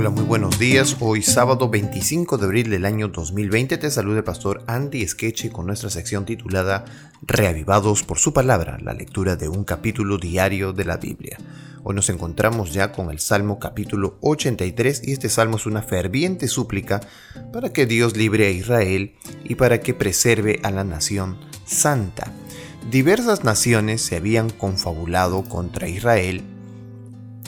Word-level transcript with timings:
Hola, 0.00 0.10
muy 0.10 0.22
buenos 0.22 0.60
días. 0.60 0.96
Hoy 1.00 1.22
sábado 1.22 1.68
25 1.68 2.38
de 2.38 2.44
abril 2.44 2.70
del 2.70 2.84
año 2.84 3.08
2020 3.08 3.78
te 3.78 3.90
saluda 3.90 4.18
el 4.18 4.22
pastor 4.22 4.62
Andy 4.68 5.04
Skeche 5.08 5.50
con 5.50 5.66
nuestra 5.66 5.90
sección 5.90 6.24
titulada 6.24 6.84
Reavivados 7.22 8.04
por 8.04 8.20
su 8.20 8.32
palabra, 8.32 8.78
la 8.80 8.94
lectura 8.94 9.34
de 9.34 9.48
un 9.48 9.64
capítulo 9.64 10.16
diario 10.16 10.72
de 10.72 10.84
la 10.84 10.98
Biblia. 10.98 11.36
Hoy 11.82 11.96
nos 11.96 12.10
encontramos 12.10 12.72
ya 12.72 12.92
con 12.92 13.10
el 13.10 13.18
Salmo 13.18 13.58
capítulo 13.58 14.18
83 14.20 15.02
y 15.04 15.10
este 15.10 15.28
salmo 15.28 15.56
es 15.56 15.66
una 15.66 15.82
ferviente 15.82 16.46
súplica 16.46 17.00
para 17.52 17.72
que 17.72 17.84
Dios 17.84 18.16
libre 18.16 18.46
a 18.46 18.50
Israel 18.50 19.16
y 19.42 19.56
para 19.56 19.80
que 19.80 19.94
preserve 19.94 20.60
a 20.62 20.70
la 20.70 20.84
nación 20.84 21.38
santa. 21.66 22.32
Diversas 22.88 23.42
naciones 23.42 24.00
se 24.02 24.14
habían 24.14 24.48
confabulado 24.48 25.42
contra 25.42 25.88
Israel 25.88 26.44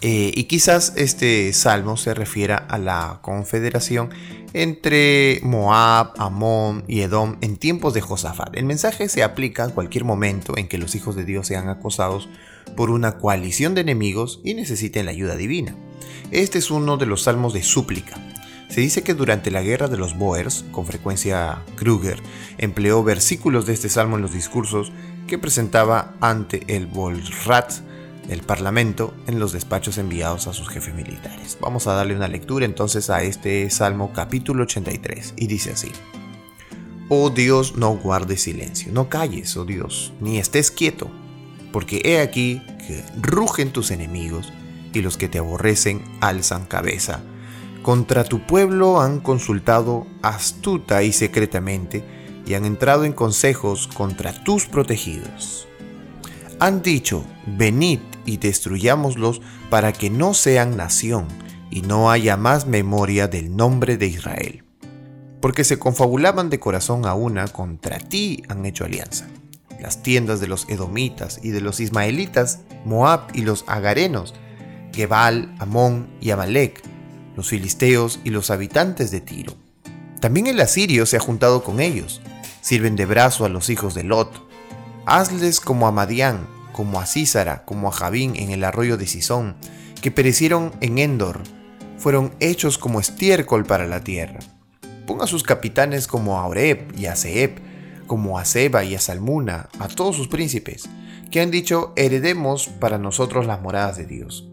eh, 0.00 0.32
y 0.34 0.44
quizás 0.44 0.94
este 0.96 1.52
salmo 1.52 1.96
se 1.96 2.14
refiera 2.14 2.56
a 2.56 2.78
la 2.78 3.20
confederación 3.22 4.10
entre 4.52 5.40
Moab, 5.42 6.12
Amón 6.18 6.84
y 6.88 7.02
Edom 7.02 7.36
en 7.40 7.56
tiempos 7.56 7.94
de 7.94 8.00
Josafat. 8.00 8.56
El 8.56 8.64
mensaje 8.64 9.08
se 9.08 9.22
aplica 9.22 9.64
en 9.64 9.70
cualquier 9.70 10.04
momento 10.04 10.56
en 10.56 10.68
que 10.68 10.78
los 10.78 10.94
hijos 10.94 11.14
de 11.14 11.24
Dios 11.24 11.46
sean 11.46 11.68
acosados 11.68 12.28
por 12.76 12.90
una 12.90 13.18
coalición 13.18 13.74
de 13.74 13.82
enemigos 13.82 14.40
y 14.44 14.54
necesiten 14.54 15.06
la 15.06 15.12
ayuda 15.12 15.36
divina. 15.36 15.76
Este 16.30 16.58
es 16.58 16.70
uno 16.70 16.96
de 16.96 17.06
los 17.06 17.22
salmos 17.22 17.52
de 17.52 17.62
súplica. 17.62 18.16
Se 18.68 18.80
dice 18.80 19.02
que 19.02 19.14
durante 19.14 19.50
la 19.50 19.62
guerra 19.62 19.86
de 19.88 19.98
los 19.98 20.16
Boers, 20.16 20.64
con 20.72 20.86
frecuencia 20.86 21.62
Kruger 21.76 22.18
empleó 22.56 23.04
versículos 23.04 23.66
de 23.66 23.74
este 23.74 23.90
salmo 23.90 24.16
en 24.16 24.22
los 24.22 24.32
discursos 24.32 24.92
que 25.26 25.38
presentaba 25.38 26.14
ante 26.20 26.62
el 26.74 26.86
Volrat 26.86 27.72
del 28.26 28.42
Parlamento 28.42 29.14
en 29.26 29.38
los 29.38 29.52
despachos 29.52 29.98
enviados 29.98 30.46
a 30.46 30.52
sus 30.52 30.68
jefes 30.68 30.94
militares. 30.94 31.58
Vamos 31.60 31.86
a 31.86 31.94
darle 31.94 32.16
una 32.16 32.28
lectura 32.28 32.64
entonces 32.64 33.10
a 33.10 33.22
este 33.22 33.68
Salmo 33.70 34.12
capítulo 34.12 34.64
83 34.64 35.34
y 35.36 35.46
dice 35.46 35.72
así. 35.72 35.90
Oh 37.08 37.30
Dios, 37.30 37.76
no 37.76 37.94
guardes 37.96 38.42
silencio, 38.42 38.92
no 38.92 39.08
calles, 39.08 39.56
oh 39.56 39.64
Dios, 39.64 40.12
ni 40.20 40.38
estés 40.38 40.70
quieto, 40.70 41.10
porque 41.72 42.00
he 42.04 42.20
aquí 42.20 42.62
que 42.86 43.04
rugen 43.20 43.72
tus 43.72 43.90
enemigos 43.90 44.52
y 44.92 45.02
los 45.02 45.16
que 45.16 45.28
te 45.28 45.38
aborrecen 45.38 46.02
alzan 46.20 46.64
cabeza. 46.66 47.20
Contra 47.82 48.24
tu 48.24 48.46
pueblo 48.46 49.00
han 49.00 49.20
consultado 49.20 50.06
astuta 50.22 51.02
y 51.02 51.12
secretamente 51.12 52.04
y 52.46 52.54
han 52.54 52.64
entrado 52.64 53.04
en 53.04 53.12
consejos 53.12 53.88
contra 53.88 54.32
tus 54.44 54.66
protegidos. 54.66 55.66
Han 56.60 56.82
dicho, 56.82 57.24
venid 57.46 57.98
y 58.24 58.36
destruyámoslos 58.36 59.40
para 59.70 59.92
que 59.92 60.10
no 60.10 60.34
sean 60.34 60.76
nación 60.76 61.26
y 61.70 61.82
no 61.82 62.10
haya 62.10 62.36
más 62.36 62.66
memoria 62.66 63.28
del 63.28 63.56
nombre 63.56 63.96
de 63.96 64.06
Israel. 64.06 64.64
Porque 65.40 65.64
se 65.64 65.78
confabulaban 65.78 66.50
de 66.50 66.60
corazón 66.60 67.06
a 67.06 67.14
una, 67.14 67.48
contra 67.48 67.98
ti 67.98 68.42
han 68.48 68.64
hecho 68.66 68.84
alianza. 68.84 69.26
Las 69.80 70.02
tiendas 70.02 70.40
de 70.40 70.46
los 70.46 70.68
edomitas 70.68 71.40
y 71.42 71.50
de 71.50 71.60
los 71.60 71.80
ismaelitas, 71.80 72.60
Moab 72.84 73.28
y 73.34 73.42
los 73.42 73.64
agarenos, 73.66 74.34
Gebal, 74.92 75.54
Amón 75.58 76.08
y 76.20 76.30
Amalek, 76.30 76.82
los 77.36 77.48
filisteos 77.48 78.20
y 78.22 78.30
los 78.30 78.50
habitantes 78.50 79.10
de 79.10 79.20
Tiro. 79.20 79.54
También 80.20 80.46
el 80.46 80.60
asirio 80.60 81.06
se 81.06 81.16
ha 81.16 81.20
juntado 81.20 81.64
con 81.64 81.80
ellos. 81.80 82.20
Sirven 82.60 82.94
de 82.94 83.06
brazo 83.06 83.44
a 83.44 83.48
los 83.48 83.70
hijos 83.70 83.94
de 83.94 84.04
Lot. 84.04 84.46
Hazles 85.04 85.58
como 85.58 85.88
a 85.88 85.90
Madián, 85.90 86.46
como 86.72 87.00
a 87.00 87.06
Císara, 87.06 87.64
como 87.64 87.88
a 87.88 87.92
Javín 87.92 88.34
en 88.36 88.50
el 88.50 88.64
arroyo 88.64 88.96
de 88.96 89.06
Sison, 89.06 89.56
que 90.00 90.10
perecieron 90.10 90.72
en 90.80 90.98
Endor, 90.98 91.42
fueron 91.98 92.34
hechos 92.40 92.78
como 92.78 92.98
estiércol 92.98 93.64
para 93.64 93.86
la 93.86 94.02
tierra. 94.02 94.40
Ponga 95.06 95.24
a 95.24 95.28
sus 95.28 95.42
capitanes 95.42 96.08
como 96.08 96.38
a 96.38 96.46
Oreb 96.46 96.92
y 96.98 97.06
a 97.06 97.14
Seheb, 97.16 97.60
como 98.06 98.38
a 98.38 98.44
Seba 98.44 98.84
y 98.84 98.94
a 98.94 99.00
Salmuna, 99.00 99.68
a 99.78 99.88
todos 99.88 100.16
sus 100.16 100.28
príncipes, 100.28 100.88
que 101.30 101.40
han 101.40 101.50
dicho, 101.50 101.92
heredemos 101.96 102.68
para 102.68 102.98
nosotros 102.98 103.46
las 103.46 103.60
moradas 103.60 103.96
de 103.96 104.06
Dios. 104.06 104.48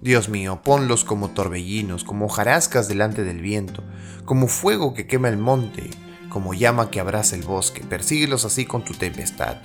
Dios 0.00 0.28
mío, 0.28 0.60
ponlos 0.62 1.04
como 1.04 1.30
torbellinos, 1.30 2.04
como 2.04 2.26
hojarascas 2.26 2.88
delante 2.88 3.24
del 3.24 3.40
viento, 3.40 3.82
como 4.24 4.46
fuego 4.46 4.94
que 4.94 5.06
quema 5.06 5.28
el 5.28 5.38
monte, 5.38 5.90
como 6.28 6.54
llama 6.54 6.90
que 6.90 7.00
abraza 7.00 7.36
el 7.36 7.42
bosque, 7.42 7.82
persíguelos 7.82 8.44
así 8.44 8.64
con 8.64 8.84
tu 8.84 8.94
tempestad 8.94 9.58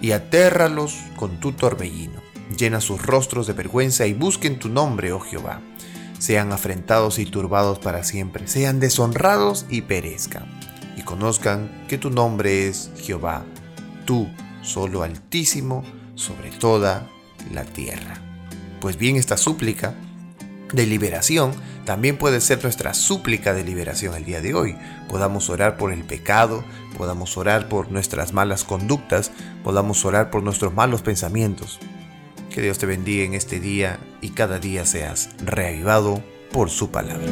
y 0.00 0.12
atérralos 0.12 0.96
con 1.16 1.40
tu 1.40 1.52
torbellino. 1.52 2.20
Llena 2.56 2.80
sus 2.80 3.04
rostros 3.04 3.46
de 3.46 3.52
vergüenza 3.52 4.06
y 4.06 4.14
busquen 4.14 4.58
tu 4.58 4.68
nombre, 4.68 5.12
oh 5.12 5.20
Jehová. 5.20 5.60
Sean 6.18 6.52
afrentados 6.52 7.18
y 7.18 7.26
turbados 7.26 7.78
para 7.78 8.02
siempre, 8.04 8.48
sean 8.48 8.80
deshonrados 8.80 9.66
y 9.68 9.82
perezcan. 9.82 10.46
Y 10.96 11.02
conozcan 11.02 11.86
que 11.88 11.98
tu 11.98 12.10
nombre 12.10 12.68
es 12.68 12.90
Jehová, 12.98 13.44
tú, 14.04 14.28
solo 14.62 15.02
altísimo, 15.02 15.84
sobre 16.14 16.50
toda 16.50 17.08
la 17.52 17.64
tierra. 17.64 18.20
Pues 18.80 18.96
bien, 18.96 19.16
esta 19.16 19.36
súplica 19.36 19.94
de 20.72 20.86
liberación 20.86 21.52
también 21.84 22.18
puede 22.18 22.40
ser 22.40 22.62
nuestra 22.62 22.92
súplica 22.92 23.54
de 23.54 23.64
liberación 23.64 24.14
el 24.14 24.24
día 24.24 24.42
de 24.42 24.54
hoy. 24.54 24.76
Podamos 25.08 25.48
orar 25.48 25.78
por 25.78 25.92
el 25.92 26.04
pecado, 26.04 26.62
podamos 26.98 27.36
orar 27.38 27.68
por 27.68 27.90
nuestras 27.90 28.34
malas 28.34 28.64
conductas, 28.64 29.30
podamos 29.64 30.04
orar 30.04 30.30
por 30.30 30.42
nuestros 30.42 30.74
malos 30.74 31.00
pensamientos. 31.00 31.78
Que 32.50 32.60
Dios 32.60 32.78
te 32.78 32.86
bendiga 32.86 33.24
en 33.24 33.34
este 33.34 33.58
día 33.58 33.98
y 34.20 34.30
cada 34.30 34.58
día 34.58 34.84
seas 34.84 35.30
reavivado 35.44 36.22
por 36.52 36.68
su 36.68 36.90
palabra. 36.90 37.26